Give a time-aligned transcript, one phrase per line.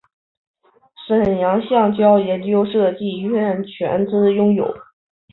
[1.05, 4.65] 沈阳橡胶研究设计院全资拥有。